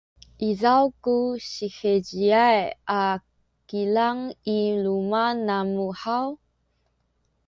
izaw 0.49 0.85
ku 1.03 1.17
siheciay 1.51 2.59
a 3.01 3.03
kilang 3.67 4.21
i 4.57 4.59
luma’ 4.83 5.25
namu 5.47 5.87
haw? 6.01 6.27